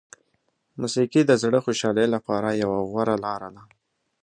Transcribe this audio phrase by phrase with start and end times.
[0.79, 3.63] موسیقي د زړه خوشحالي لپاره یوه غوره لاره ده.